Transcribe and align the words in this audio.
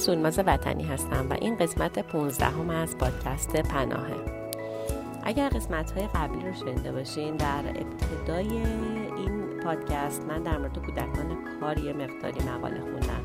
سولماز 0.00 0.38
وطنی 0.46 0.84
هستم 0.84 1.26
و 1.30 1.32
این 1.40 1.56
قسمت 1.56 1.98
15 1.98 2.46
هم 2.46 2.70
از 2.70 2.98
پادکست 2.98 3.56
پناهه. 3.56 4.16
اگر 5.22 5.48
قسمت 5.48 5.90
های 5.90 6.06
قبلی 6.14 6.48
رو 6.48 6.54
شنیده 6.54 6.92
باشین 6.92 7.36
در 7.36 7.64
ابتدای 7.68 8.48
این 9.16 9.60
پادکست 9.64 10.24
من 10.28 10.42
در 10.42 10.58
مورد 10.58 10.78
کودکان 10.78 11.36
کار 11.60 11.78
یه 11.78 11.92
مقداری 11.92 12.40
مقاله 12.48 12.80
خوندم. 12.80 13.24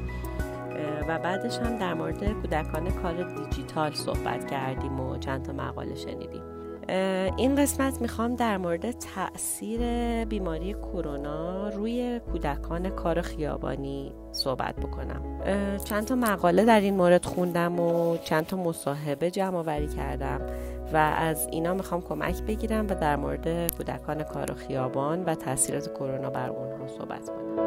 و 1.08 1.20
بعدش 1.20 1.58
هم 1.58 1.78
در 1.78 1.94
مورد 1.94 2.34
کودکان 2.34 2.92
کار 2.92 3.36
دیجیتال 3.36 3.94
صحبت 3.94 4.52
کردیم 4.52 5.00
و 5.00 5.18
چند 5.18 5.44
تا 5.44 5.54
مقاله 5.54 5.96
شنیدیم. 5.96 6.44
این 7.38 7.56
قسمت 7.56 8.02
می‌خوام 8.02 8.36
در 8.36 8.58
مورد 8.58 8.92
تاثیر 8.92 9.80
بیماری 10.26 10.74
کرونا 10.74 11.70
روی 11.70 12.20
کودکان 12.32 12.90
کار 12.90 13.22
خیابانی 13.22 14.14
صحبت 14.32 14.76
بکنم. 14.76 15.22
چند 15.84 16.06
تا 16.06 16.16
مقاله 16.16 16.66
در 16.66 16.80
این 16.80 16.94
مورد 16.94 17.26
خوندم 17.26 17.80
و 17.80 18.18
چند 18.18 18.46
تا 18.46 18.58
مصاحبه 18.58 19.32
جمع 19.32 19.58
آوری 19.58 19.88
کردم 19.88 20.42
و 20.94 20.98
از 20.98 21.48
اینا 21.52 21.74
می‌خوام 21.74 22.02
کمک 22.02 22.42
بگیرم 22.42 22.86
و 22.90 22.96
در 22.96 23.16
مورد 23.16 23.72
کودکان 23.78 24.24
کار 24.24 24.54
خیابان 24.54 25.24
و 25.24 25.36
تاثیرات 25.36 25.94
کرونا 25.94 26.30
بر 26.30 26.50
اونها 26.50 26.88
صحبت 26.88 27.30
کنم. 27.30 27.65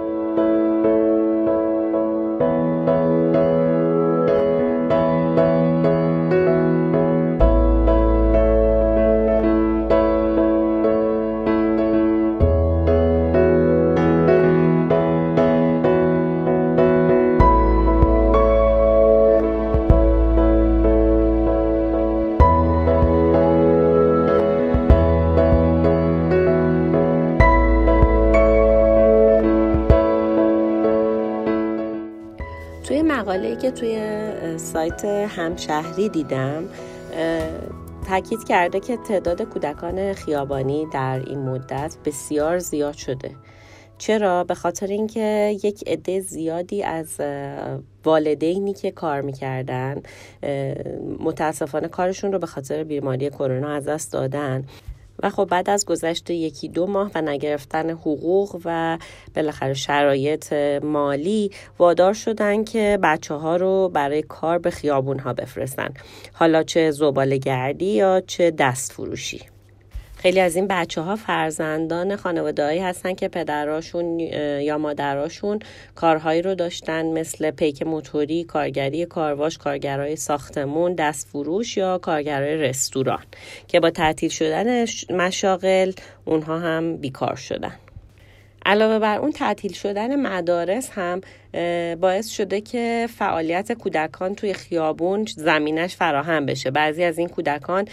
که 33.71 33.75
توی 33.75 34.59
سایت 34.59 35.05
همشهری 35.05 36.09
دیدم 36.09 36.65
تاکید 38.09 38.45
کرده 38.45 38.81
که 38.81 38.97
تعداد 38.97 39.43
کودکان 39.43 40.13
خیابانی 40.13 40.87
در 40.93 41.23
این 41.27 41.39
مدت 41.39 41.97
بسیار 42.05 42.59
زیاد 42.59 42.95
شده. 42.95 43.31
چرا؟ 43.99 44.45
به 44.45 44.55
خاطر 44.55 44.87
اینکه 44.87 45.59
یک 45.65 45.85
عده 45.87 46.21
زیادی 46.21 46.83
از 46.83 47.21
والدینی 48.05 48.75
که 48.75 48.91
کار 48.91 49.21
می‌کردن 49.21 50.03
متاسفانه 51.21 51.89
کارشون 51.89 52.33
رو 52.33 52.39
به 52.39 52.47
خاطر 52.47 52.85
بیماری 52.85 53.31
کرونا 53.31 53.69
از 53.69 53.85
دست 53.85 54.13
دادن. 54.13 54.65
و 55.23 55.31
خب 55.31 55.45
بعد 55.45 55.71
از 55.71 55.85
گذشت 55.87 56.31
یکی 56.31 56.69
دو 56.69 56.87
ماه 56.87 57.11
و 57.15 57.21
نگرفتن 57.21 57.91
حقوق 57.91 58.61
و 58.65 58.99
بالاخره 59.37 59.75
شرایط 59.75 60.53
مالی 60.83 61.51
وادار 61.79 62.13
شدن 62.13 62.65
که 62.65 62.99
بچه 63.03 63.35
ها 63.35 63.57
رو 63.57 63.91
برای 63.95 64.23
کار 64.23 64.59
به 64.59 64.71
خیابون 64.71 65.19
ها 65.19 65.33
بفرستن. 65.33 65.95
حالا 66.33 66.63
چه 66.63 66.91
زباله 66.91 67.37
گردی 67.37 67.87
یا 67.87 68.23
چه 68.27 68.51
دست 68.51 68.93
فروشی 68.93 69.41
خیلی 70.19 70.41
از 70.41 70.57
این 70.57 70.67
بچه 70.67 71.01
ها 71.01 71.17
فرزندان 71.17 72.17
خانوادهایی 72.17 72.81
هستن 72.81 73.15
که 73.15 73.29
پدراشون 73.29 74.21
یا 74.21 74.79
مادراشون 74.79 75.59
کارهایی 75.95 76.43
رو 76.43 76.55
داشتن 76.55 77.07
مثل 77.07 77.51
پیک 77.51 77.83
موتوری، 77.83 78.45
کارگری 78.45 79.07
کارواش، 79.07 79.59
کارگرای 79.59 80.17
ساختمون، 80.17 80.95
دست 80.95 81.29
فروش 81.29 81.77
یا 81.77 81.99
کارگرای 81.99 82.57
رستوران 82.57 83.23
که 83.69 83.81
با 83.81 83.91
تعطیل 83.91 84.31
شدن 84.31 84.85
مشاغل 85.11 85.93
اونها 86.25 86.59
هم 86.59 86.97
بیکار 86.97 87.37
شدن. 87.37 87.75
علاوه 88.67 88.99
بر 88.99 89.19
اون 89.19 89.33
تعطیل 89.33 89.73
شدن 89.73 90.21
مدارس 90.21 90.91
هم 90.93 91.21
باعث 91.95 92.29
شده 92.29 92.61
که 92.61 93.09
فعالیت 93.19 93.73
کودکان 93.73 94.35
توی 94.35 94.53
خیابون 94.53 95.27
زمینش 95.37 95.97
فراهم 95.97 96.47
بشه 96.47 96.71
بعضی 96.71 97.05
از 97.05 97.19
این 97.19 97.29
کودکان 97.29 97.89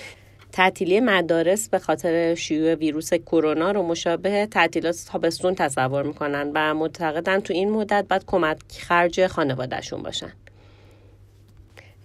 تعطیلی 0.55 0.99
مدارس 0.99 1.69
به 1.69 1.79
خاطر 1.79 2.35
شیوع 2.35 2.75
ویروس 2.75 3.13
کرونا 3.13 3.71
رو 3.71 3.83
مشابه 3.83 4.45
تعطیلات 4.45 5.05
تابستون 5.11 5.55
تصور 5.55 6.03
می‌کنن 6.03 6.51
و 6.53 6.73
معتقدن 6.73 7.39
تو 7.39 7.53
این 7.53 7.69
مدت 7.69 8.05
باید 8.09 8.25
کمک 8.25 8.57
خرج 8.79 9.27
خانوادهشون 9.27 10.03
باشن. 10.03 10.31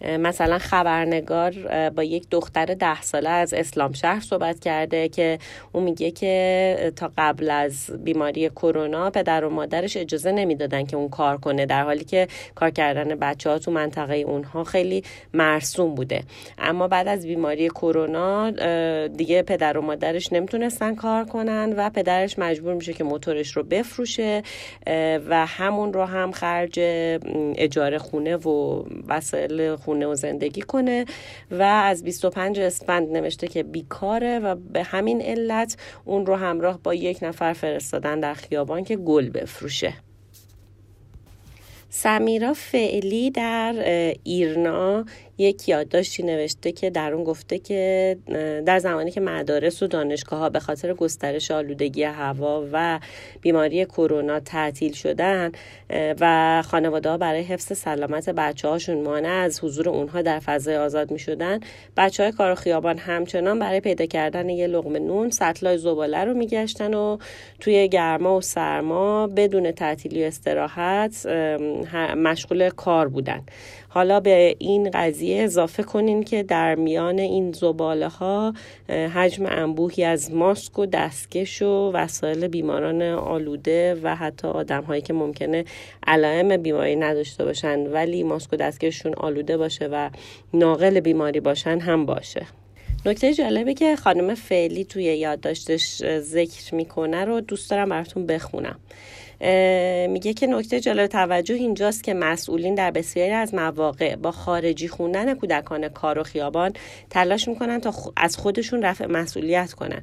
مثلا 0.00 0.58
خبرنگار 0.58 1.54
با 1.90 2.02
یک 2.02 2.26
دختر 2.30 2.64
ده 2.64 3.02
ساله 3.02 3.30
از 3.30 3.54
اسلام 3.54 3.92
شهر 3.92 4.20
صحبت 4.20 4.60
کرده 4.60 5.08
که 5.08 5.38
اون 5.72 5.84
میگه 5.84 6.10
که 6.10 6.92
تا 6.96 7.10
قبل 7.18 7.50
از 7.50 7.90
بیماری 8.04 8.48
کرونا 8.48 9.10
پدر 9.10 9.44
و 9.44 9.50
مادرش 9.50 9.96
اجازه 9.96 10.32
نمی‌دادن 10.32 10.86
که 10.86 10.96
اون 10.96 11.08
کار 11.08 11.36
کنه 11.36 11.66
در 11.66 11.82
حالی 11.82 12.04
که 12.04 12.28
کار 12.54 12.70
کردن 12.70 13.14
بچه 13.14 13.50
ها 13.50 13.58
تو 13.58 13.70
منطقه 13.70 14.14
اونها 14.14 14.64
خیلی 14.64 15.04
مرسوم 15.34 15.94
بوده. 15.94 16.22
اما 16.58 16.88
بعد 16.88 17.08
از 17.08 17.26
بیماری 17.26 17.68
کرونا 17.68 18.50
دیگه 19.06 19.42
پدر 19.42 19.78
و 19.78 19.82
مادرش 19.82 20.32
نمی‌تونستن 20.32 20.94
کار 20.94 21.24
کنن 21.24 21.74
و 21.76 21.90
پدرش 21.90 22.38
مجبور 22.38 22.74
میشه 22.74 22.92
که 22.92 23.04
موتورش 23.04 23.56
رو 23.56 23.62
بفروشه 23.62 24.42
و 25.28 25.46
همون 25.46 25.92
رو 25.92 26.04
هم 26.04 26.32
خرج 26.32 26.80
اجاره 27.56 27.98
خونه 27.98 28.36
و 28.36 28.84
وسایل 29.08 29.76
خونه 29.90 30.06
و 30.06 30.14
زندگی 30.14 30.60
کنه 30.60 31.04
و 31.50 31.62
از 31.62 32.04
25 32.04 32.60
اسفند 32.60 33.16
نوشته 33.16 33.48
که 33.48 33.62
بیکاره 33.62 34.38
و 34.38 34.54
به 34.54 34.82
همین 34.82 35.22
علت 35.22 35.76
اون 36.04 36.26
رو 36.26 36.36
همراه 36.36 36.78
با 36.82 36.94
یک 36.94 37.18
نفر 37.22 37.52
فرستادن 37.52 38.20
در 38.20 38.34
خیابان 38.34 38.84
که 38.84 38.96
گل 38.96 39.28
بفروشه. 39.28 39.94
سمیرا 41.88 42.54
فعلی 42.54 43.30
در 43.30 43.74
ایرنا 44.24 45.04
یک 45.40 45.68
یادداشتی 45.68 46.22
نوشته 46.22 46.72
که 46.72 46.90
در 46.90 47.12
اون 47.12 47.24
گفته 47.24 47.58
که 47.58 48.16
در 48.66 48.78
زمانی 48.78 49.10
که 49.10 49.20
مدارس 49.20 49.82
و 49.82 49.86
دانشگاه 49.86 50.40
ها 50.40 50.48
به 50.48 50.60
خاطر 50.60 50.94
گسترش 50.94 51.50
آلودگی 51.50 52.02
هوا 52.02 52.66
و 52.72 53.00
بیماری 53.40 53.84
کرونا 53.84 54.40
تعطیل 54.40 54.92
شدن 54.92 55.52
و 56.20 56.62
خانواده 56.66 57.10
ها 57.10 57.16
برای 57.18 57.42
حفظ 57.42 57.78
سلامت 57.78 58.30
بچه 58.30 58.68
هاشون 58.68 59.02
مانع 59.02 59.28
از 59.28 59.64
حضور 59.64 59.88
اونها 59.88 60.22
در 60.22 60.38
فضای 60.38 60.76
آزاد 60.76 61.10
می 61.10 61.18
شدن 61.18 61.60
بچه 61.96 62.22
های 62.22 62.32
کار 62.32 62.54
خیابان 62.54 62.98
همچنان 62.98 63.58
برای 63.58 63.80
پیدا 63.80 64.06
کردن 64.06 64.48
یه 64.48 64.66
لغمه 64.66 64.98
نون 64.98 65.30
سطلای 65.30 65.78
زباله 65.78 66.24
رو 66.24 66.34
میگشتن 66.34 66.94
و 66.94 67.18
توی 67.60 67.88
گرما 67.88 68.36
و 68.36 68.40
سرما 68.40 69.26
بدون 69.26 69.72
تعطیلی 69.72 70.24
استراحت 70.24 71.26
مشغول 72.16 72.70
کار 72.70 73.08
بودن. 73.08 73.42
حالا 73.92 74.20
به 74.20 74.56
این 74.58 74.90
قضیه 74.90 75.42
اضافه 75.42 75.82
کنین 75.82 76.22
که 76.22 76.42
در 76.42 76.74
میان 76.74 77.18
این 77.18 77.52
زباله 77.52 78.08
ها 78.08 78.54
حجم 78.88 79.46
انبوهی 79.46 80.04
از 80.04 80.32
ماسک 80.32 80.78
و 80.78 80.86
دستکش 80.86 81.62
و 81.62 81.90
وسایل 81.94 82.48
بیماران 82.48 83.02
آلوده 83.02 84.00
و 84.02 84.16
حتی 84.16 84.48
آدم 84.48 84.82
هایی 84.82 85.02
که 85.02 85.12
ممکنه 85.12 85.64
علائم 86.06 86.56
بیماری 86.56 86.96
نداشته 86.96 87.44
باشن 87.44 87.86
ولی 87.86 88.22
ماسک 88.22 88.52
و 88.52 88.56
دستکششون 88.56 89.14
آلوده 89.14 89.56
باشه 89.56 89.86
و 89.92 90.10
ناقل 90.54 91.00
بیماری 91.00 91.40
باشن 91.40 91.78
هم 91.78 92.06
باشه. 92.06 92.46
نکته 93.06 93.34
جالبه 93.34 93.74
که 93.74 93.96
خانم 93.96 94.34
فعلی 94.34 94.84
توی 94.84 95.04
یادداشتش 95.04 96.02
ذکر 96.18 96.74
می‌کنه 96.74 97.24
رو 97.24 97.40
دوست 97.40 97.70
دارم 97.70 97.88
براتون 97.88 98.26
بخونم. 98.26 98.78
میگه 100.08 100.32
که 100.32 100.46
نکته 100.46 100.80
جالب 100.80 101.06
توجه 101.06 101.54
اینجاست 101.54 102.04
که 102.04 102.14
مسئولین 102.14 102.74
در 102.74 102.90
بسیاری 102.90 103.32
از 103.32 103.54
مواقع 103.54 104.16
با 104.16 104.32
خارجی 104.32 104.88
خوندن 104.88 105.34
کودکان 105.34 105.88
کار 105.88 106.18
و 106.18 106.22
خیابان 106.22 106.72
تلاش 107.10 107.48
می‌کنن 107.48 107.80
تا 107.80 107.92
از 108.16 108.36
خودشون 108.36 108.82
رفع 108.82 109.06
مسئولیت 109.06 109.72
کنن. 109.72 110.02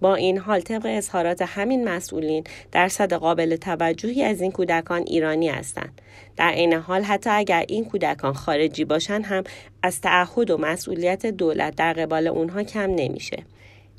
با 0.00 0.14
این 0.14 0.38
حال 0.38 0.60
طبق 0.60 0.86
اظهارات 0.86 1.42
همین 1.42 1.88
مسئولین 1.88 2.44
درصد 2.72 3.12
قابل 3.12 3.56
توجهی 3.56 4.22
از 4.22 4.40
این 4.40 4.52
کودکان 4.52 5.02
ایرانی 5.06 5.48
هستند. 5.48 6.00
در 6.36 6.52
این 6.52 6.72
حال 6.72 7.02
حتی 7.02 7.30
اگر 7.30 7.64
این 7.68 7.84
کودکان 7.84 8.32
خارجی 8.32 8.84
باشند 8.84 9.24
هم 9.24 9.44
از 9.82 10.00
تعهد 10.00 10.50
و 10.50 10.58
مسئولیت 10.58 11.26
دولت 11.26 11.76
در 11.76 11.92
قبال 11.92 12.26
اونها 12.26 12.62
کم 12.62 12.90
نمیشه. 12.90 13.36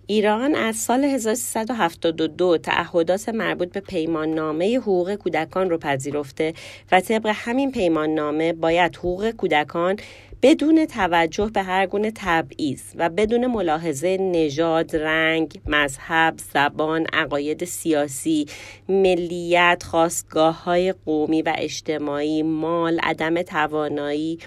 ایران 0.07 0.55
از 0.55 0.75
سال 0.75 1.03
1372 1.03 2.57
تعهدات 2.57 3.29
مربوط 3.29 3.71
به 3.71 3.79
پیمان 3.79 4.29
نامه 4.29 4.77
حقوق 4.77 5.15
کودکان 5.15 5.69
رو 5.69 5.77
پذیرفته 5.77 6.53
و 6.91 7.01
طبق 7.01 7.31
همین 7.35 7.71
پیمان 7.71 8.09
نامه 8.09 8.53
باید 8.53 8.95
حقوق 8.95 9.31
کودکان 9.31 9.97
بدون 10.43 10.85
توجه 10.85 11.49
به 11.53 11.63
هر 11.63 11.85
گونه 11.85 12.11
تبعیض 12.15 12.81
و 12.95 13.09
بدون 13.09 13.47
ملاحظه 13.47 14.17
نژاد، 14.17 14.95
رنگ، 14.95 15.59
مذهب، 15.67 16.35
زبان، 16.53 17.05
عقاید 17.13 17.65
سیاسی، 17.65 18.45
ملیت، 18.89 19.83
خواستگاه 19.85 20.63
های 20.63 20.93
قومی 20.93 21.41
و 21.41 21.53
اجتماعی، 21.57 22.43
مال، 22.43 22.99
عدم 22.99 23.41
توانایی، 23.41 24.39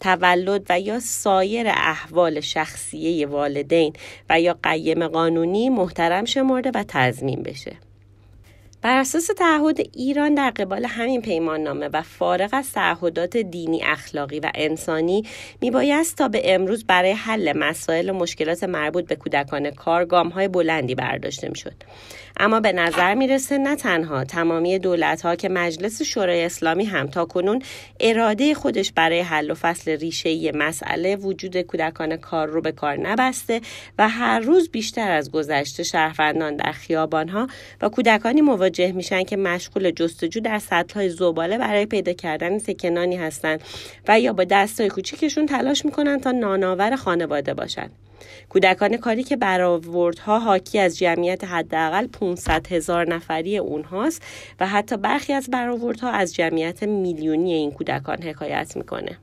تولد 0.00 0.66
و 0.70 0.80
یا 0.80 1.00
سایر 1.00 1.68
احوال 1.68 2.40
شخصیه 2.40 3.26
والدین 3.26 3.92
و 4.30 4.40
یا 4.40 4.58
قیم 4.62 5.08
قانونی 5.08 5.68
محترم 5.68 6.24
شمرده 6.24 6.70
و 6.74 6.84
تضمین 6.88 7.42
بشه. 7.42 7.76
بر 8.84 8.96
اساس 8.96 9.26
تعهد 9.26 9.80
ایران 9.92 10.34
در 10.34 10.50
قبال 10.50 10.84
همین 10.84 11.22
پیمان 11.22 11.60
نامه 11.60 11.88
و 11.88 12.02
فارغ 12.02 12.50
از 12.52 12.72
تعهدات 12.72 13.36
دینی 13.36 13.82
اخلاقی 13.82 14.40
و 14.40 14.50
انسانی 14.54 15.24
میبایست 15.60 16.16
تا 16.16 16.28
به 16.28 16.54
امروز 16.54 16.84
برای 16.84 17.12
حل 17.12 17.58
مسائل 17.58 18.10
و 18.10 18.12
مشکلات 18.12 18.64
مربوط 18.64 19.06
به 19.06 19.16
کودکان 19.16 19.70
کار 19.70 20.04
گام 20.04 20.28
های 20.28 20.48
بلندی 20.48 20.94
برداشته 20.94 21.48
می‌شد. 21.48 21.74
اما 22.36 22.60
به 22.60 22.72
نظر 22.72 23.14
می‌رسه 23.14 23.58
نه 23.58 23.76
تنها 23.76 24.24
تمامی 24.24 24.78
دولت 24.78 25.22
ها 25.22 25.36
که 25.36 25.48
مجلس 25.48 26.02
شورای 26.02 26.44
اسلامی 26.44 26.84
هم 26.84 27.06
تا 27.06 27.24
کنون 27.24 27.62
اراده 28.00 28.54
خودش 28.54 28.92
برای 28.92 29.20
حل 29.20 29.50
و 29.50 29.54
فصل 29.54 29.90
ریشه 29.90 30.52
مسئله 30.52 31.16
وجود 31.16 31.60
کودکان 31.60 32.16
کار 32.16 32.48
رو 32.48 32.60
به 32.60 32.72
کار 32.72 32.96
نبسته 32.96 33.60
و 33.98 34.08
هر 34.08 34.40
روز 34.40 34.70
بیشتر 34.70 35.10
از 35.10 35.30
گذشته 35.30 35.82
شهروندان 35.82 36.56
در 36.56 36.72
خیابان 36.72 37.28
ها 37.28 37.48
و 37.82 37.88
کودکانی 37.88 38.40
مواجه 38.40 38.92
میشن 38.92 39.22
که 39.22 39.36
مشغول 39.36 39.90
جستجو 39.90 40.40
در 40.40 40.58
سطح 40.58 40.94
های 40.94 41.08
زباله 41.08 41.58
برای 41.58 41.86
پیدا 41.86 42.12
کردن 42.12 42.58
سکنانی 42.58 43.16
هستند 43.16 43.60
و 44.08 44.20
یا 44.20 44.32
با 44.32 44.44
دستای 44.44 44.88
کوچیکشون 44.88 45.46
تلاش 45.46 45.84
می‌کنن 45.84 46.20
تا 46.20 46.30
نانآور 46.30 46.96
خانواده 46.96 47.54
باشند 47.54 48.03
کودکان 48.48 48.96
کاری 48.96 49.22
که 49.22 49.36
برآوردها 49.36 50.38
حاکی 50.38 50.78
از 50.78 50.98
جمعیت 50.98 51.44
حداقل 51.44 52.06
500 52.06 52.66
هزار 52.72 53.14
نفری 53.14 53.58
اونهاست 53.58 54.22
و 54.60 54.66
حتی 54.66 54.96
برخی 54.96 55.32
از 55.32 55.50
برآوردها 55.50 56.10
از 56.10 56.34
جمعیت 56.34 56.82
میلیونی 56.82 57.52
این 57.52 57.70
کودکان 57.72 58.22
حکایت 58.22 58.76
می‌کنه. 58.76 59.18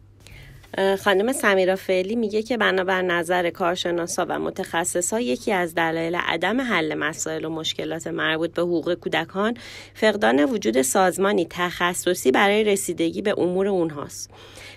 خانم 0.77 1.33
سمیرا 1.33 1.75
فعلی 1.75 2.15
میگه 2.15 2.43
که 2.43 2.57
بنابر 2.57 3.01
نظر 3.01 3.49
کارشناسا 3.49 4.25
و 4.29 4.39
متخصصا 4.39 5.19
یکی 5.19 5.51
از 5.51 5.75
دلایل 5.75 6.15
عدم 6.15 6.61
حل 6.61 6.93
مسائل 6.93 7.45
و 7.45 7.49
مشکلات 7.49 8.07
مربوط 8.07 8.53
به 8.53 8.61
حقوق 8.61 8.93
کودکان 8.93 9.53
فقدان 9.93 10.43
وجود 10.43 10.81
سازمانی 10.81 11.47
تخصصی 11.49 12.31
برای 12.31 12.63
رسیدگی 12.63 13.21
به 13.21 13.35
امور 13.37 13.67
اونهاست. 13.67 14.29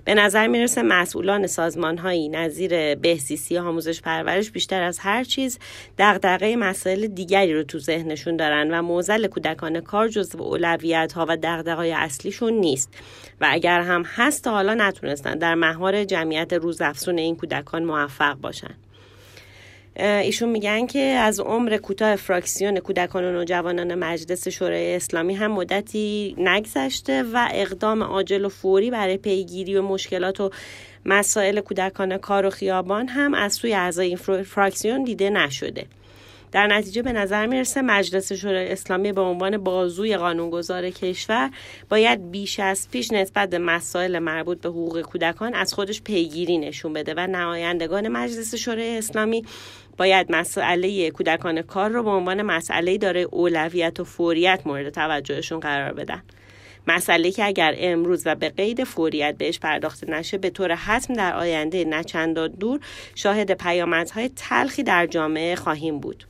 به 0.04 0.14
نظر 0.14 0.46
می‌رسه 0.46 0.82
مسئولان 0.82 1.46
سازمان 1.46 1.98
هایی 1.98 2.28
نظیر 2.28 2.94
بهسیسی 2.94 3.58
آموزش 3.58 4.00
پرورش 4.00 4.50
بیشتر 4.50 4.82
از 4.82 4.98
هر 4.98 5.24
چیز 5.24 5.58
دغدغه 5.98 6.56
مسائل 6.56 7.06
دیگری 7.06 7.54
رو 7.54 7.62
تو 7.62 7.78
ذهنشون 7.78 8.36
دارن 8.36 8.70
و 8.70 8.82
موزل 8.82 9.26
کودکان 9.26 9.80
کار 9.80 10.08
جزو 10.08 10.42
اولویت 10.42 11.12
ها 11.12 11.26
و 11.28 11.36
دغدغه‌های 11.42 11.92
اصلیشون 11.92 12.52
نیست. 12.52 12.94
و 13.40 13.48
اگر 13.50 13.80
هم 13.80 14.02
هست 14.06 14.44
تا 14.44 14.50
حالا 14.50 14.74
نتونستن. 14.74 15.38
در 15.38 15.54
مهار 15.84 16.04
جمعیت 16.04 16.52
روزافزون 16.52 17.18
این 17.18 17.36
کودکان 17.36 17.84
موفق 17.84 18.34
باشن. 18.34 18.74
ایشون 19.96 20.48
میگن 20.48 20.86
که 20.86 20.98
از 21.00 21.40
عمر 21.40 21.76
کوتاه 21.76 22.16
فراکسیون 22.16 22.80
کودکان 22.80 23.24
و 23.24 23.32
نوجوانان 23.32 23.94
مجلس 23.94 24.48
شورای 24.48 24.96
اسلامی 24.96 25.34
هم 25.34 25.52
مدتی 25.52 26.34
نگذشته 26.38 27.22
و 27.22 27.48
اقدام 27.52 28.02
عاجل 28.02 28.44
و 28.44 28.48
فوری 28.48 28.90
برای 28.90 29.16
پیگیری 29.16 29.76
و 29.76 29.82
مشکلات 29.82 30.40
و 30.40 30.50
مسائل 31.04 31.60
کودکان 31.60 32.18
کار 32.18 32.46
و 32.46 32.50
خیابان 32.50 33.08
هم 33.08 33.34
از 33.34 33.52
سوی 33.52 33.74
اعضای 33.74 34.06
این 34.06 34.16
فراکسیون 34.42 35.04
دیده 35.04 35.30
نشده. 35.30 35.86
در 36.54 36.66
نتیجه 36.66 37.02
به 37.02 37.12
نظر 37.12 37.46
می‌رسه 37.46 37.82
مجلس 37.82 38.32
شورای 38.32 38.72
اسلامی 38.72 39.12
به 39.12 39.20
عنوان 39.20 39.58
بازوی 39.58 40.16
قانونگذار 40.16 40.90
کشور 40.90 41.50
باید 41.88 42.30
بیش 42.30 42.60
از 42.60 42.88
پیش 42.90 43.12
نسبت 43.12 43.50
به 43.50 43.58
مسائل 43.58 44.18
مربوط 44.18 44.60
به 44.60 44.68
حقوق 44.68 45.00
کودکان 45.00 45.54
از 45.54 45.74
خودش 45.74 46.02
پیگیری 46.02 46.58
نشون 46.58 46.92
بده 46.92 47.14
و 47.16 47.26
نمایندگان 47.26 48.08
مجلس 48.08 48.54
شورای 48.54 48.98
اسلامی 48.98 49.44
باید 49.96 50.32
مسئله 50.32 51.10
کودکان 51.10 51.62
کار 51.62 51.90
رو 51.90 52.02
به 52.02 52.10
عنوان 52.10 52.42
مسئله 52.42 52.98
داره 52.98 53.20
اولویت 53.20 54.00
و 54.00 54.04
فوریت 54.04 54.60
مورد 54.64 54.90
توجهشون 54.90 55.60
قرار 55.60 55.92
بدن. 55.92 56.22
مسئله 56.86 57.30
که 57.30 57.44
اگر 57.44 57.74
امروز 57.78 58.22
و 58.26 58.34
به 58.34 58.48
قید 58.48 58.84
فوریت 58.84 59.34
بهش 59.38 59.58
پرداخته 59.58 60.10
نشه 60.10 60.38
به 60.38 60.50
طور 60.50 60.74
حتم 60.74 61.14
در 61.14 61.36
آینده 61.36 61.84
نچندان 61.84 62.48
دور 62.48 62.80
شاهد 63.14 63.52
پیامدهای 63.52 64.30
تلخی 64.36 64.82
در 64.82 65.06
جامعه 65.06 65.56
خواهیم 65.56 65.98
بود. 65.98 66.24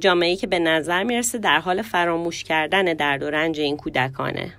جامعه 0.00 0.36
که 0.36 0.46
به 0.46 0.58
نظر 0.58 1.02
می‌رسه 1.02 1.38
در 1.38 1.58
حال 1.58 1.82
فراموش 1.82 2.44
کردن 2.44 2.84
درد 2.84 3.22
و 3.22 3.30
رنج 3.30 3.60
این 3.60 3.76
کودکانه. 3.76 4.54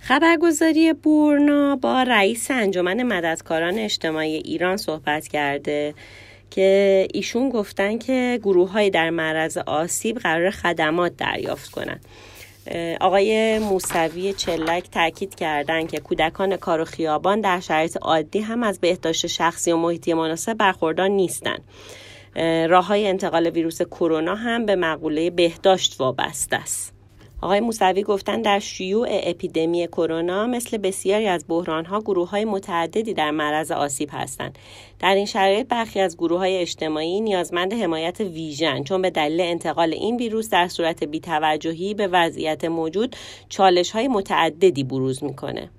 خبرگزاری 0.00 0.92
بورنا 0.92 1.76
با 1.76 2.02
رئیس 2.02 2.50
انجمن 2.50 3.02
مددکاران 3.02 3.78
اجتماعی 3.78 4.34
ایران 4.34 4.76
صحبت 4.76 5.28
کرده 5.28 5.94
که 6.50 7.08
ایشون 7.14 7.48
گفتن 7.48 7.98
که 7.98 8.40
گروه 8.42 8.70
های 8.70 8.90
در 8.90 9.10
معرض 9.10 9.58
آسیب 9.58 10.18
قرار 10.18 10.50
خدمات 10.50 11.16
دریافت 11.16 11.70
کنند. 11.70 12.04
آقای 13.00 13.58
موسوی 13.58 14.32
چلک 14.32 14.90
تاکید 14.90 15.34
کردند 15.34 15.90
که 15.90 16.00
کودکان 16.00 16.56
کار 16.56 16.80
و 16.80 16.84
خیابان 16.84 17.40
در 17.40 17.60
شرایط 17.60 17.96
عادی 17.96 18.40
هم 18.40 18.62
از 18.62 18.80
بهداشت 18.80 19.26
شخصی 19.26 19.72
و 19.72 19.76
محیطی 19.76 20.14
مناسب 20.14 20.54
برخوردار 20.54 21.08
نیستند 21.08 21.62
راه 22.68 22.86
های 22.86 23.06
انتقال 23.06 23.46
ویروس 23.46 23.82
کرونا 23.82 24.34
هم 24.34 24.66
به 24.66 24.76
مقوله 24.76 25.30
بهداشت 25.30 26.00
وابسته 26.00 26.56
است 26.56 26.94
آقای 27.44 27.60
موسوی 27.60 28.02
گفتن 28.02 28.42
در 28.42 28.58
شیوع 28.58 29.08
اپیدمی 29.10 29.86
کرونا 29.86 30.46
مثل 30.46 30.78
بسیاری 30.78 31.26
از 31.26 31.44
ها 31.86 32.00
گروه 32.00 32.30
های 32.30 32.44
متعددی 32.44 33.14
در 33.14 33.30
معرض 33.30 33.70
آسیب 33.70 34.08
هستند. 34.12 34.58
در 34.98 35.14
این 35.14 35.26
شرایط 35.26 35.68
برخی 35.68 36.00
از 36.00 36.16
گروه 36.16 36.38
های 36.38 36.56
اجتماعی 36.56 37.20
نیازمند 37.20 37.72
حمایت 37.72 38.20
ویژن 38.20 38.82
چون 38.82 39.02
به 39.02 39.10
دلیل 39.10 39.40
انتقال 39.40 39.92
این 39.92 40.16
ویروس 40.16 40.50
در 40.50 40.68
صورت 40.68 41.04
بیتوجهی 41.04 41.94
به 41.94 42.06
وضعیت 42.06 42.64
موجود 42.64 43.16
چالش 43.48 43.90
های 43.90 44.08
متعددی 44.08 44.84
بروز 44.84 45.24
می‌کنه. 45.24 45.70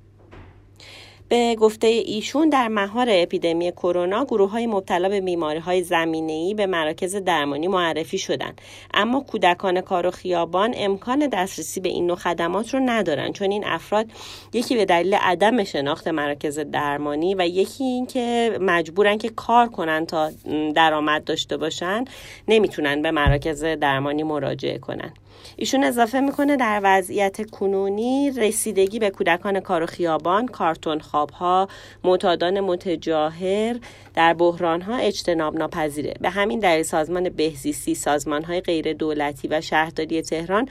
به 1.29 1.55
گفته 1.55 1.87
ایشون 1.87 2.49
در 2.49 2.67
مهار 2.67 3.07
اپیدمی 3.09 3.71
کرونا 3.71 4.25
گروه 4.25 4.51
های 4.51 4.67
مبتلا 4.67 5.09
به 5.09 5.21
بیماری 5.21 5.59
های 5.59 5.83
زمینه 5.83 6.53
به 6.53 6.65
مراکز 6.65 7.15
درمانی 7.15 7.67
معرفی 7.67 8.17
شدند. 8.17 8.61
اما 8.93 9.19
کودکان 9.19 9.81
کار 9.81 10.07
و 10.07 10.11
خیابان 10.11 10.73
امکان 10.77 11.27
دسترسی 11.27 11.79
به 11.79 11.89
این 11.89 12.07
نوع 12.07 12.15
خدمات 12.15 12.73
رو 12.73 12.79
ندارن 12.79 13.31
چون 13.31 13.51
این 13.51 13.65
افراد 13.65 14.05
یکی 14.53 14.75
به 14.75 14.85
دلیل 14.85 15.13
عدم 15.13 15.63
شناخت 15.63 16.07
مراکز 16.07 16.59
درمانی 16.59 17.35
و 17.35 17.47
یکی 17.47 17.83
اینکه 17.83 18.57
مجبورن 18.61 19.17
که 19.17 19.29
کار 19.29 19.67
کنن 19.67 20.05
تا 20.05 20.31
درآمد 20.75 21.23
داشته 21.23 21.57
باشن 21.57 22.05
نمی‌تونن 22.47 23.01
به 23.01 23.11
مراکز 23.11 23.63
درمانی 23.63 24.23
مراجعه 24.23 24.77
کنن. 24.77 25.13
ایشون 25.55 25.83
اضافه 25.83 26.19
می‌کنه 26.19 26.55
در 26.55 26.81
وضعیت 26.83 27.49
کنونی 27.49 28.31
رسیدگی 28.31 28.99
به 28.99 29.09
کودکان 29.09 29.59
کار 29.59 29.83
و 29.83 29.85
خیابان 29.85 30.47
کارتون 30.47 30.99
خوابها 30.99 31.67
معتادان 32.03 32.59
متجاهر 32.59 33.75
در 34.13 34.33
بحران 34.33 34.81
ها 34.81 34.97
اجتناب 34.97 35.57
ناپذیره 35.57 36.13
به 36.21 36.29
همین 36.29 36.59
دلیل 36.59 36.83
سازمان 36.83 37.29
بهزیستی 37.29 37.95
سازمان 37.95 38.43
های 38.43 38.61
غیر 38.61 38.93
دولتی 38.93 39.47
و 39.47 39.61
شهرداری 39.61 40.21
تهران 40.21 40.69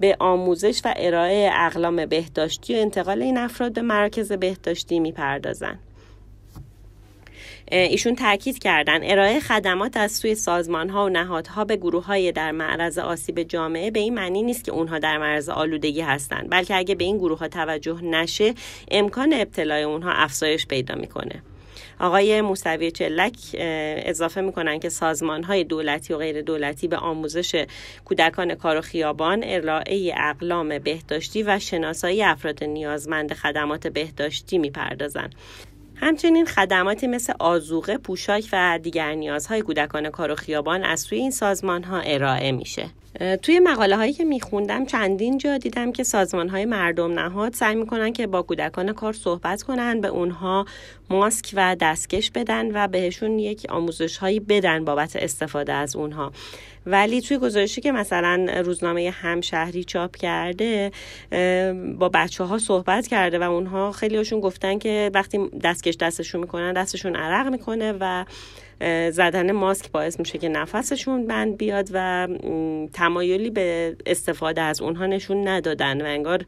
به 0.00 0.16
آموزش 0.20 0.80
و 0.84 0.94
ارائه 0.96 1.50
اقلام 1.54 2.06
بهداشتی 2.06 2.76
و 2.76 2.80
انتقال 2.80 3.22
این 3.22 3.38
افراد 3.38 3.72
به 3.72 3.82
مراکز 3.82 4.32
بهداشتی 4.32 5.00
می‌پردازند. 5.00 5.85
ایشون 7.72 8.14
تاکید 8.14 8.58
کردن. 8.58 9.10
ارائه 9.10 9.40
خدمات 9.40 9.96
از 9.96 10.12
سوی 10.12 10.34
سازمان 10.34 10.88
ها 10.88 11.04
و 11.04 11.08
نهادها 11.08 11.64
به 11.64 11.76
گروه 11.76 12.04
های 12.04 12.32
در 12.32 12.52
معرض 12.52 12.98
آسیب 12.98 13.42
جامعه 13.42 13.90
به 13.90 14.00
این 14.00 14.14
معنی 14.14 14.42
نیست 14.42 14.64
که 14.64 14.72
اونها 14.72 14.98
در 14.98 15.18
معرض 15.18 15.48
آلودگی 15.48 16.00
هستند 16.00 16.50
بلکه 16.50 16.76
اگه 16.76 16.94
به 16.94 17.04
این 17.04 17.18
گروه 17.18 17.38
ها 17.38 17.48
توجه 17.48 18.00
نشه 18.02 18.54
امکان 18.90 19.32
ابتلای 19.32 19.82
اونها 19.82 20.10
افزایش 20.10 20.66
پیدا 20.66 20.94
می‌کنه. 20.94 21.42
آقای 22.00 22.40
موسوی 22.40 22.90
چلک 22.90 23.36
اضافه 24.06 24.40
می‌کنن 24.40 24.78
که 24.78 24.88
سازمان 24.88 25.44
های 25.44 25.64
دولتی 25.64 26.14
و 26.14 26.18
غیر 26.18 26.42
دولتی 26.42 26.88
به 26.88 26.96
آموزش 26.96 27.64
کودکان 28.04 28.54
کار 28.54 28.78
و 28.78 28.80
خیابان 28.80 29.44
ارائه 29.46 30.14
اقلام 30.16 30.78
بهداشتی 30.78 31.42
و 31.42 31.58
شناسایی 31.58 32.22
افراد 32.22 32.64
نیازمند 32.64 33.32
خدمات 33.32 33.86
بهداشتی 33.86 34.58
می‌پردازند. 34.58 35.34
همچنین 35.96 36.46
خدماتی 36.46 37.06
مثل 37.06 37.32
آزوقه، 37.38 37.96
پوشاک 37.96 38.48
و 38.52 38.78
دیگر 38.82 39.14
نیازهای 39.14 39.62
کودکان 39.62 40.10
کار 40.10 40.30
و 40.30 40.34
خیابان 40.34 40.84
از 40.84 41.00
سوی 41.00 41.18
این 41.18 41.30
سازمان 41.30 41.82
ها 41.82 42.00
ارائه 42.00 42.52
میشه. 42.52 42.90
توی 43.42 43.58
مقاله 43.58 43.96
هایی 43.96 44.12
که 44.12 44.24
میخوندم 44.24 44.86
چندین 44.86 45.38
جا 45.38 45.58
دیدم 45.58 45.92
که 45.92 46.02
سازمان 46.02 46.48
های 46.48 46.64
مردم 46.64 47.18
نهاد 47.18 47.54
سعی 47.54 47.74
می‌کنن 47.74 48.12
که 48.12 48.26
با 48.26 48.42
کودکان 48.42 48.92
کار 48.92 49.12
صحبت 49.12 49.62
کنن 49.62 50.00
به 50.00 50.08
اونها 50.08 50.66
ماسک 51.10 51.52
و 51.54 51.76
دستکش 51.80 52.30
بدن 52.30 52.84
و 52.84 52.88
بهشون 52.88 53.38
یک 53.38 53.66
آموزش 53.68 54.16
هایی 54.16 54.40
بدن 54.40 54.84
بابت 54.84 55.16
استفاده 55.16 55.72
از 55.72 55.96
اونها. 55.96 56.32
ولی 56.86 57.20
توی 57.20 57.38
گزارشی 57.38 57.80
که 57.80 57.92
مثلا 57.92 58.46
روزنامه 58.64 59.10
همشهری 59.10 59.84
چاپ 59.84 60.16
کرده 60.16 60.90
با 61.98 62.08
بچه 62.08 62.44
ها 62.44 62.58
صحبت 62.58 63.06
کرده 63.06 63.38
و 63.38 63.42
اونها 63.42 63.92
خیلی 63.92 64.16
هاشون 64.16 64.40
گفتن 64.40 64.78
که 64.78 65.10
وقتی 65.14 65.48
دستکش 65.64 65.96
دستشون 65.96 66.40
می‌کنن 66.40 66.72
دستشون 66.72 67.16
عرق 67.16 67.46
می‌کنه 67.46 67.94
و 68.00 68.24
زدن 69.10 69.52
ماسک 69.52 69.90
باعث 69.90 70.20
میشه 70.20 70.38
که 70.38 70.48
نفسشون 70.48 71.26
بند 71.26 71.56
بیاد 71.56 71.88
و 71.92 72.28
تمایلی 72.92 73.50
به 73.50 73.96
استفاده 74.06 74.60
از 74.60 74.80
اونها 74.80 75.06
نشون 75.06 75.48
ندادن 75.48 76.02
و 76.02 76.04
انگار 76.04 76.44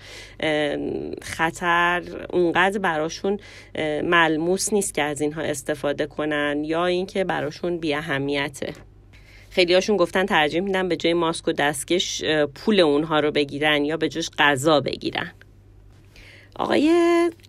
خطر 1.22 2.02
اونقدر 2.30 2.78
براشون 2.78 3.38
ملموس 4.04 4.72
نیست 4.72 4.94
که 4.94 5.02
از 5.02 5.20
اینها 5.20 5.42
استفاده 5.42 6.06
کنن 6.06 6.62
یا 6.64 6.86
اینکه 6.86 7.24
براشون 7.24 7.78
بی 7.78 7.94
اهمیته 7.94 8.72
خیلی 9.50 9.74
هاشون 9.74 9.96
گفتن 9.96 10.26
ترجیح 10.26 10.60
میدن 10.60 10.88
به 10.88 10.96
جای 10.96 11.14
ماسک 11.14 11.48
و 11.48 11.52
دستکش 11.52 12.24
پول 12.54 12.80
اونها 12.80 13.20
رو 13.20 13.30
بگیرن 13.30 13.84
یا 13.84 13.96
به 13.96 14.08
جوش 14.08 14.30
غذا 14.38 14.80
بگیرن. 14.80 15.32
آقای 16.58 16.90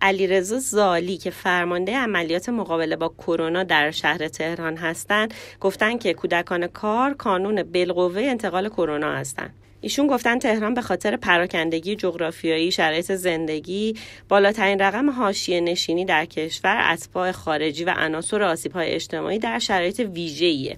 علیرضا 0.02 0.58
زالی 0.58 1.16
که 1.16 1.30
فرمانده 1.30 1.96
عملیات 1.96 2.48
مقابله 2.48 2.96
با 2.96 3.08
کرونا 3.18 3.64
در 3.64 3.90
شهر 3.90 4.28
تهران 4.28 4.76
هستند 4.76 5.34
گفتن 5.60 5.98
که 5.98 6.14
کودکان 6.14 6.66
کار 6.66 7.14
کانون 7.14 7.62
بالقوه 7.62 8.22
انتقال 8.22 8.68
کرونا 8.68 9.12
هستند 9.12 9.54
ایشون 9.80 10.06
گفتن 10.06 10.38
تهران 10.38 10.74
به 10.74 10.80
خاطر 10.82 11.16
پراکندگی 11.16 11.96
جغرافیایی 11.96 12.72
شرایط 12.72 13.12
زندگی 13.12 13.96
بالاترین 14.28 14.78
رقم 14.78 15.10
حاشیه 15.10 15.60
نشینی 15.60 16.04
در 16.04 16.24
کشور 16.24 16.92
اتباع 16.92 17.32
خارجی 17.32 17.84
و 17.84 17.94
عناصر 17.96 18.42
آسیب‌های 18.42 18.90
اجتماعی 18.90 19.38
در 19.38 19.58
شرایط 19.58 20.00
ویژه‌ایه. 20.00 20.76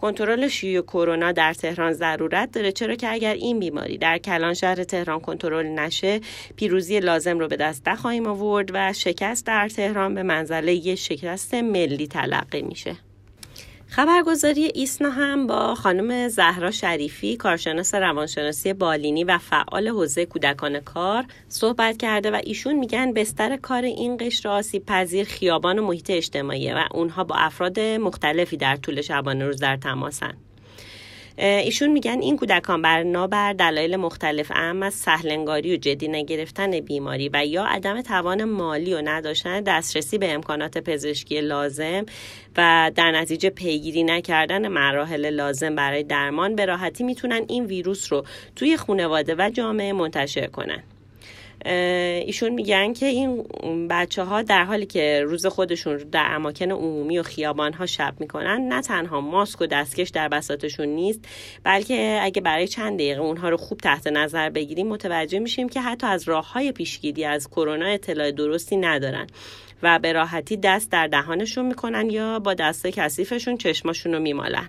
کنترل 0.00 0.48
شیوع 0.48 0.82
کرونا 0.82 1.32
در 1.32 1.54
تهران 1.54 1.92
ضرورت 1.92 2.52
داره. 2.52 2.72
چرا 2.72 2.94
که 2.94 3.12
اگر 3.12 3.34
این 3.34 3.58
بیماری 3.58 3.98
در 3.98 4.18
کلان 4.18 4.54
شهر 4.54 4.84
تهران 4.84 5.20
کنترل 5.20 5.66
نشه 5.66 6.20
پیروزی 6.56 7.00
لازم 7.00 7.38
رو 7.38 7.48
به 7.48 7.56
دست 7.56 7.88
نخواهیم 7.88 8.26
آورد 8.26 8.70
و 8.74 8.92
شکست 8.92 9.46
در 9.46 9.68
تهران 9.68 10.14
به 10.14 10.22
منزله 10.22 10.74
یه 10.74 10.94
شکست 10.94 11.54
ملی 11.54 12.06
تلقی 12.06 12.62
میشه. 12.62 13.09
خبرگزاری 13.90 14.64
ایسنا 14.74 15.10
هم 15.10 15.46
با 15.46 15.74
خانم 15.74 16.28
زهرا 16.28 16.70
شریفی 16.70 17.36
کارشناس 17.36 17.94
روانشناسی 17.94 18.72
بالینی 18.72 19.24
و 19.24 19.38
فعال 19.38 19.88
حوزه 19.88 20.26
کودکان 20.26 20.80
کار 20.80 21.24
صحبت 21.48 21.96
کرده 21.96 22.30
و 22.30 22.40
ایشون 22.44 22.74
میگن 22.74 23.12
بستر 23.12 23.56
کار 23.56 23.82
این 23.82 24.16
قشر 24.16 24.48
آسیب 24.48 24.86
پذیر 24.86 25.24
خیابان 25.24 25.78
و 25.78 25.86
محیط 25.86 26.10
اجتماعیه 26.10 26.76
و 26.76 26.84
اونها 26.90 27.24
با 27.24 27.34
افراد 27.34 27.80
مختلفی 27.80 28.56
در 28.56 28.76
طول 28.76 29.00
شبانه 29.00 29.44
روز 29.44 29.60
در 29.60 29.76
تماسن 29.76 30.34
ایشون 31.42 31.88
میگن 31.88 32.18
این 32.20 32.36
کودکان 32.36 32.82
بر 32.82 33.02
نابر 33.02 33.52
دلایل 33.52 33.96
مختلف 33.96 34.50
اهم 34.50 34.82
از 34.82 34.94
سهلنگاری 34.94 35.74
و 35.74 35.76
جدی 35.76 36.08
نگرفتن 36.08 36.80
بیماری 36.80 37.30
و 37.32 37.46
یا 37.46 37.64
عدم 37.64 38.02
توان 38.02 38.44
مالی 38.44 38.94
و 38.94 39.00
نداشتن 39.04 39.60
دسترسی 39.60 40.18
به 40.18 40.32
امکانات 40.32 40.78
پزشکی 40.78 41.40
لازم 41.40 42.06
و 42.56 42.90
در 42.94 43.10
نتیجه 43.10 43.50
پیگیری 43.50 44.04
نکردن 44.04 44.68
مراحل 44.68 45.30
لازم 45.30 45.74
برای 45.74 46.02
درمان 46.02 46.56
به 46.56 46.64
راحتی 46.64 47.04
می‌تونن 47.04 47.44
این 47.48 47.64
ویروس 47.64 48.12
رو 48.12 48.24
توی 48.56 48.76
خانواده 48.76 49.34
و 49.38 49.50
جامعه 49.50 49.92
منتشر 49.92 50.46
کنن. 50.46 50.82
ایشون 51.64 52.52
میگن 52.52 52.92
که 52.92 53.06
این 53.06 53.44
بچه 53.88 54.22
ها 54.22 54.42
در 54.42 54.64
حالی 54.64 54.86
که 54.86 55.22
روز 55.24 55.46
خودشون 55.46 55.96
در 55.96 56.26
اماکن 56.30 56.70
عمومی 56.70 57.18
و 57.18 57.22
خیابان 57.22 57.72
ها 57.72 57.86
شب 57.86 58.14
می‌کنن 58.20 58.68
نه 58.68 58.82
تنها 58.82 59.20
ماسک 59.20 59.62
و 59.62 59.66
دستکش 59.66 60.08
در 60.08 60.28
بساتشون 60.28 60.88
نیست 60.88 61.20
بلکه 61.64 62.20
اگه 62.22 62.42
برای 62.42 62.68
چند 62.68 62.94
دقیقه 62.94 63.20
اونها 63.20 63.48
رو 63.48 63.56
خوب 63.56 63.78
تحت 63.78 64.06
نظر 64.06 64.50
بگیریم 64.50 64.88
متوجه 64.88 65.38
میشیم 65.38 65.68
که 65.68 65.80
حتی 65.80 66.06
از 66.06 66.28
راه 66.28 66.52
های 66.52 66.72
پیشگیری 66.72 67.24
از 67.24 67.48
کرونا 67.48 67.86
اطلاع 67.86 68.30
درستی 68.30 68.76
ندارن 68.76 69.26
و 69.82 69.98
به 69.98 70.12
راحتی 70.12 70.56
دست 70.56 70.92
در 70.92 71.06
دهانشون 71.06 71.66
می‌کنن 71.66 72.10
یا 72.10 72.38
با 72.38 72.54
دست 72.54 72.86
کثیفشون 72.86 73.56
چشماشون 73.56 74.14
رو 74.14 74.20
میمالن. 74.20 74.68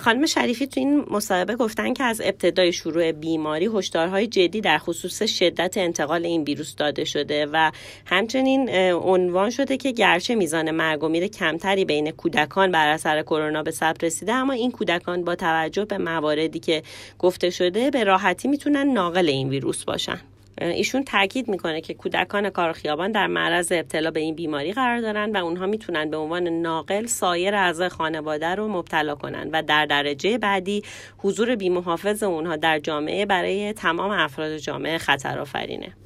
خانم 0.00 0.26
شریفی 0.26 0.66
تو 0.66 0.80
این 0.80 1.04
مصاحبه 1.10 1.56
گفتن 1.56 1.94
که 1.94 2.04
از 2.04 2.20
ابتدای 2.24 2.72
شروع 2.72 3.12
بیماری 3.12 3.66
هشدارهای 3.74 4.26
جدی 4.26 4.60
در 4.60 4.78
خصوص 4.78 5.22
شدت 5.22 5.78
انتقال 5.78 6.26
این 6.26 6.42
ویروس 6.42 6.74
داده 6.74 7.04
شده 7.04 7.46
و 7.52 7.70
همچنین 8.06 8.70
عنوان 8.92 9.50
شده 9.50 9.76
که 9.76 9.92
گرچه 9.92 10.34
میزان 10.34 10.70
مرگ 10.70 11.04
و 11.04 11.08
میر 11.08 11.26
کمتری 11.26 11.84
بین 11.84 12.10
کودکان 12.10 12.70
بر 12.70 12.88
اثر 12.88 13.22
کرونا 13.22 13.62
به 13.62 13.70
ثبت 13.70 14.04
رسیده 14.04 14.32
اما 14.32 14.52
این 14.52 14.70
کودکان 14.70 15.24
با 15.24 15.34
توجه 15.34 15.84
به 15.84 15.98
مواردی 15.98 16.58
که 16.58 16.82
گفته 17.18 17.50
شده 17.50 17.90
به 17.90 18.04
راحتی 18.04 18.48
می‌تونن 18.48 18.92
ناقل 18.92 19.28
این 19.28 19.48
ویروس 19.48 19.84
باشن. 19.84 20.20
ایشون 20.60 21.04
تاکید 21.04 21.48
می‌کنه 21.48 21.80
که 21.80 21.94
کودکان 21.94 22.50
کار 22.50 22.72
خیابان 22.72 23.12
در 23.12 23.26
معرض 23.26 23.72
ابتلا 23.72 24.10
به 24.10 24.20
این 24.20 24.34
بیماری 24.34 24.72
قرار 24.72 25.00
دارن 25.00 25.32
و 25.32 25.36
اونها 25.36 25.66
می‌تونن 25.66 26.10
به 26.10 26.16
عنوان 26.16 26.48
ناقل 26.48 27.06
سایر 27.06 27.54
اعضای 27.54 27.88
خانواده 27.88 28.54
رو 28.54 28.68
مبتلا 28.68 29.14
کنن 29.14 29.50
و 29.52 29.62
در 29.62 29.86
درجه 29.86 30.38
بعدی 30.38 30.82
حضور 31.18 31.56
بیمحافظ 31.56 32.22
اونها 32.22 32.56
در 32.56 32.78
جامعه 32.78 33.26
برای 33.26 33.72
تمام 33.72 34.10
افراد 34.10 34.56
جامعه 34.56 34.98
خطر 34.98 35.38
آفرینه. 35.38 35.96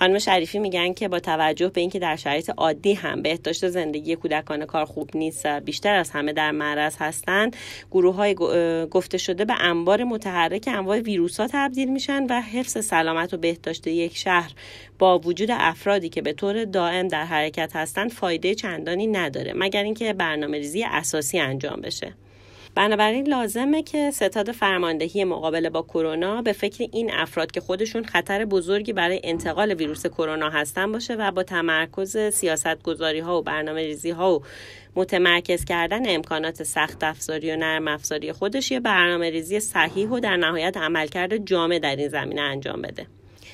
خانم 0.00 0.18
شریفی 0.18 0.58
میگن 0.58 0.92
که 0.92 1.08
با 1.08 1.20
توجه 1.20 1.68
به 1.68 1.80
اینکه 1.80 1.98
در 1.98 2.16
شرایط 2.16 2.50
عادی 2.56 2.92
هم 2.92 3.22
بهداشت 3.22 3.68
زندگی 3.68 4.16
کودکان 4.16 4.66
کار 4.66 4.84
خوب 4.84 5.10
نیست 5.14 5.46
بیشتر 5.46 5.94
از 5.94 6.10
همه 6.10 6.32
در 6.32 6.50
معرض 6.50 6.96
هستند 6.98 7.56
گروه 7.90 8.14
های 8.14 8.34
گفته 8.90 9.18
شده 9.18 9.44
به 9.44 9.54
انبار 9.60 10.04
متحرک 10.04 10.64
انواع 10.72 10.98
ویروس 11.00 11.40
ها 11.40 11.48
تبدیل 11.52 11.90
میشن 11.90 12.26
و 12.26 12.40
حفظ 12.40 12.84
سلامت 12.84 13.34
و 13.34 13.36
بهداشت 13.36 13.86
یک 13.86 14.16
شهر 14.16 14.52
با 14.98 15.18
وجود 15.18 15.48
افرادی 15.52 16.08
که 16.08 16.22
به 16.22 16.32
طور 16.32 16.64
دائم 16.64 17.08
در 17.08 17.24
حرکت 17.24 17.76
هستند 17.76 18.10
فایده 18.10 18.54
چندانی 18.54 19.06
نداره 19.06 19.52
مگر 19.56 19.82
اینکه 19.82 20.12
برنامه 20.12 20.58
ریزی 20.58 20.84
اساسی 20.84 21.38
انجام 21.38 21.80
بشه. 21.80 22.14
بنابراین 22.74 23.28
لازمه 23.28 23.82
که 23.82 24.10
ستاد 24.10 24.52
فرماندهی 24.52 25.24
مقابله 25.24 25.70
با 25.70 25.82
کرونا 25.82 26.42
به 26.42 26.52
فکر 26.52 26.88
این 26.92 27.10
افراد 27.12 27.50
که 27.50 27.60
خودشون 27.60 28.04
خطر 28.04 28.44
بزرگی 28.44 28.92
برای 28.92 29.20
انتقال 29.24 29.74
ویروس 29.74 30.06
کرونا 30.06 30.50
هستن 30.50 30.92
باشه 30.92 31.14
و 31.14 31.30
با 31.30 31.42
تمرکز 31.42 32.16
سیاست 32.16 32.82
گذاری 32.82 33.20
ها 33.20 33.38
و 33.38 33.42
برنامه 33.42 33.80
ریزی 33.80 34.10
ها 34.10 34.34
و 34.34 34.42
متمرکز 34.96 35.64
کردن 35.64 36.14
امکانات 36.14 36.62
سخت 36.62 37.04
افزاری 37.04 37.52
و 37.52 37.56
نرم 37.56 37.88
افزاری 37.88 38.32
خودش 38.32 38.70
یه 38.70 38.80
برنامه 38.80 39.30
ریزی 39.30 39.60
صحیح 39.60 40.08
و 40.08 40.20
در 40.20 40.36
نهایت 40.36 40.76
عملکرد 40.76 41.36
جامع 41.36 41.78
در 41.78 41.96
این 41.96 42.08
زمینه 42.08 42.40
انجام 42.40 42.82
بده. 42.82 43.06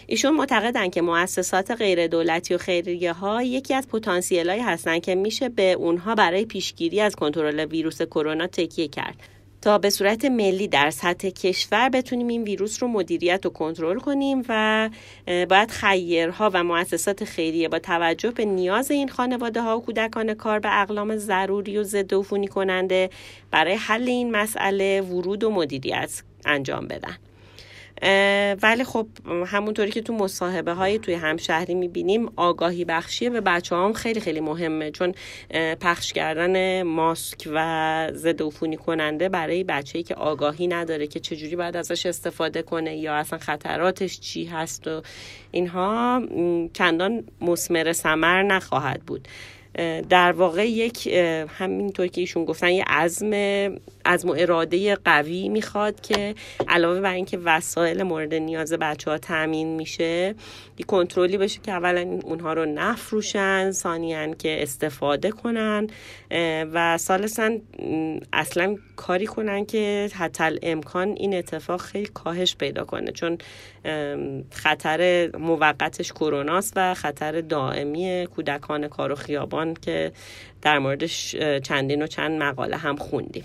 ایشون 0.07 0.35
معتقدن 0.35 0.91
که 0.91 1.03
مؤسسات 1.03 1.71
غیر 1.71 2.07
دولتی 2.07 2.55
و 2.55 2.59
خیریه 2.59 3.13
ها 3.13 3.43
یکی 3.43 3.75
از 3.75 3.89
پتانسیل 3.89 4.51
هستن 4.51 4.99
که 4.99 5.15
میشه 5.15 5.49
به 5.49 5.73
اونها 5.73 6.15
برای 6.15 6.45
پیشگیری 6.45 7.01
از 7.01 7.17
کنترل 7.17 7.65
ویروس 7.65 8.03
کرونا 8.03 8.47
تکیه 8.47 8.89
کرد. 8.89 9.17
تا 9.63 9.79
به 9.79 9.91
صورت 9.91 10.25
ملی 10.25 10.69
در 10.69 10.91
سطح 10.91 11.29
کشور 11.29 11.89
بتونیم 11.89 12.29
این 12.29 12.43
ویروس 12.43 12.83
رو 12.83 12.89
مدیریت 12.89 13.47
و 13.47 13.51
کنترل 13.51 13.99
کنیم 13.99 14.43
و 14.49 14.91
باید 15.27 15.71
خیرها 15.71 16.51
و 16.55 16.65
مؤسسات 16.65 17.25
خیریه 17.25 17.69
با 17.69 17.79
توجه 17.79 18.31
به 18.31 18.45
نیاز 18.45 18.91
این 18.91 19.09
خانواده 19.09 19.63
ها 19.63 19.79
و 19.79 19.83
کودکان 19.83 20.35
کار 20.35 20.59
به 20.59 20.81
اقلام 20.81 21.17
ضروری 21.17 21.79
و 21.79 21.83
ضد 21.83 22.15
عفونی 22.15 22.49
کننده 22.49 23.11
برای 23.51 23.75
حل 23.75 24.09
این 24.09 24.31
مسئله 24.31 25.01
ورود 25.01 25.45
و 25.45 25.51
مدیریت 25.51 26.23
انجام 26.45 26.89
بدن. 26.89 27.17
ولی 28.63 28.85
خب 28.85 29.07
همونطوری 29.47 29.91
که 29.91 30.03
تو 30.03 30.13
مصاحبه 30.13 30.73
های 30.73 30.99
توی 30.99 31.15
همشهری 31.15 31.75
می‌بینیم 31.75 32.29
آگاهی 32.37 32.85
بخشیه 32.85 33.31
به 33.31 33.41
بچه 33.41 33.77
هم 33.77 33.93
خیلی 33.93 34.21
خیلی 34.21 34.41
مهمه. 34.41 34.91
چون 34.91 35.15
پخش 35.81 36.13
کردن 36.13 36.83
ماسک 36.83 37.49
و 37.53 38.11
ضد 38.13 38.43
عفونی 38.43 38.77
کننده 38.77 39.29
برای 39.29 39.65
بچه‌ای 39.65 40.03
که 40.03 40.15
آگاهی 40.15 40.67
نداره 40.67 41.07
که 41.07 41.21
چجوری 41.21 41.57
باید 41.57 41.77
ازش 41.77 42.07
استفاده 42.07 42.63
کنه 42.63 42.97
یا 42.97 43.15
اصلا 43.15 43.39
خطراتش 43.39 44.21
چی 44.21 44.45
هست 44.45 44.87
و 44.89 45.03
اینها 45.51 46.23
چندان 46.73 47.25
مسمر 47.41 47.93
سمر 47.93 48.43
نخواهد 48.43 49.03
بود. 49.03 49.29
در 50.09 50.33
واقع 50.33 50.69
یک 50.69 51.07
همینطور 51.49 52.07
که 52.07 52.21
ایشون 52.21 52.45
گفتن 52.45 52.69
یه 52.69 52.85
عزم 52.87 53.31
از 54.07 54.25
اراده 54.27 54.95
قوی 54.95 55.49
می‌خواد 55.49 56.01
که 56.01 56.35
علاوه 56.69 57.01
بر 57.01 57.13
اینکه 57.13 57.39
وسایل 57.39 58.03
مورد 58.03 58.35
نیاز 58.35 58.73
بچه 58.73 59.11
ها 59.11 59.19
تامین 59.19 59.77
میشه 59.77 60.35
یه 60.79 60.87
کنترلی 60.87 61.39
بشه 61.39 61.61
که 61.63 61.73
اولا 61.73 62.01
اونها 62.01 62.53
رو 62.53 62.65
نفروشن 62.65 63.71
ثانیا 63.71 64.35
که 64.35 64.63
استفاده 64.63 65.31
کنن 65.31 65.87
و 66.73 66.99
سالسا 66.99 67.51
اصلا 68.33 68.77
کاری 68.97 69.27
کنن 69.27 69.65
که 69.65 70.11
حتی 70.15 70.45
امکان 70.63 71.09
این 71.09 71.35
اتفاق 71.35 71.81
خیلی 71.81 72.07
کاهش 72.15 72.57
پیدا 72.57 72.85
کنه 72.85 73.13
چون 73.13 73.39
خطر 74.51 75.31
موقتش 75.39 76.13
کروناست 76.13 76.73
و 76.77 76.95
خطر 76.95 77.41
دائمی 77.41 78.27
کودکان 78.35 78.89
کار 78.89 79.13
و 79.13 79.15
خیابان 79.15 79.75
که 79.75 80.13
در 80.63 80.79
موردش 80.79 81.37
چندین 81.63 82.03
و 82.03 82.07
چند 82.07 82.43
مقاله 82.43 82.77
هم 82.77 82.97
خوندیم. 82.97 83.45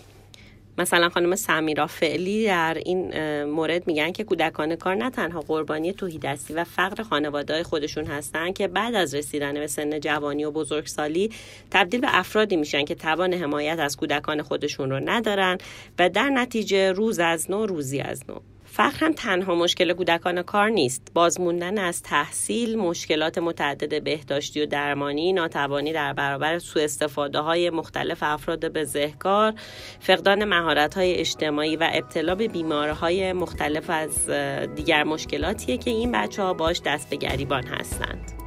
مثلا 0.82 1.10
خانم 1.10 1.36
سمیرا 1.36 1.88
فعلی 1.88 2.46
در 2.46 2.78
این 2.86 3.44
مورد 3.44 3.88
میگن 3.88 4.12
که 4.12 4.24
کودکان 4.24 4.76
کار 4.76 4.96
نه 4.96 5.10
تنها 5.10 5.40
قربانی 5.40 5.94
توهیدستی 5.94 6.54
و 6.54 6.64
فقر 6.64 7.04
خانواده 7.04 7.64
خودشون 7.64 8.06
هستن 8.06 8.52
که 8.52 8.68
بعد 8.68 8.96
از 8.96 9.16
رسیدن 9.16 9.54
به 9.54 9.68
سن 9.68 10.00
جوانی 10.00 10.46
و 10.46 10.52
بزرگسالی 10.52 11.32
تبدیل 11.72 12.02
به 12.02 12.08
افرادی 12.12 12.56
میشن 12.56 12.86
که 12.86 12.96
توان 12.96 13.34
حمایت 13.34 13.80
از 13.80 13.98
کودکان 13.98 14.42
خودشون 14.42 14.90
رو 14.90 15.00
ندارن 15.06 15.58
و 16.00 16.10
در 16.10 16.30
نتیجه 16.30 16.92
روز 16.92 17.20
از 17.20 17.52
نو 17.52 17.66
روزی 17.66 18.00
از 18.00 18.24
نو. 18.30 18.51
فقر 18.74 19.06
هم 19.06 19.14
تنها 19.14 19.56
مشکل 19.56 19.94
کودکان 19.94 20.42
کار 20.42 20.70
نیست. 20.70 21.12
بازموندن 21.14 21.78
از 21.78 22.04
تحصیل 22.04 22.78
مشکلات 22.78 23.38
متعدد 23.38 24.04
بهداشتی 24.04 24.62
و 24.62 24.66
درمانی 24.66 25.34
ناتوانی 25.34 25.94
در 25.94 26.14
برابر 26.14 26.60
سوء 26.60 26.84
استفاده 26.84 27.40
های 27.40 27.70
مختلف 27.70 28.20
افراد 28.22 28.66
بزهکار 28.66 29.54
فقدان 30.00 30.46
مهارت 30.46 30.94
های 30.94 31.16
اجتماعی 31.16 31.76
و 31.76 31.90
ابتلا 31.94 32.36
به 32.36 32.48
بیمارهای 32.48 33.34
مختلف 33.34 33.90
از 33.90 34.30
دیگر 34.76 35.04
مشکلاتیه 35.04 35.78
که 35.78 35.92
این 35.92 36.12
بچه 36.12 36.44
ها 36.44 36.54
باش 36.54 36.82
دست 36.86 37.10
به 37.10 37.16
گریبان 37.16 37.64
هستند. 37.64 38.41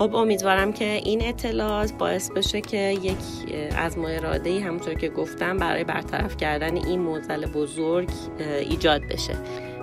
خب 0.00 0.14
امیدوارم 0.14 0.72
که 0.72 0.84
این 0.84 1.24
اطلاعات 1.24 1.92
باعث 1.92 2.30
بشه 2.30 2.60
که 2.60 2.76
یک 2.76 3.16
از 3.76 3.98
ما 3.98 4.08
ای 4.44 4.58
همونطور 4.58 4.94
که 4.94 5.08
گفتم 5.08 5.56
برای 5.56 5.84
برطرف 5.84 6.36
کردن 6.36 6.76
این 6.76 7.00
موزل 7.00 7.46
بزرگ 7.46 8.08
ایجاد 8.60 9.02
بشه. 9.02 9.34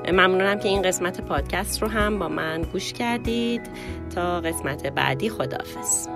ممنونم 0.08 0.60
که 0.60 0.70
این 0.70 0.82
قسمت 0.82 1.22
پادکست 1.22 1.82
رو 1.82 1.88
هم 1.88 2.20
با 2.20 2.28
من 2.28 2.62
گوش 2.62 2.94
کردید. 2.94 3.62
تا 4.16 4.42
قسمت 4.42 4.88
بعدی 4.88 5.30
خداحافظ. 5.30 6.08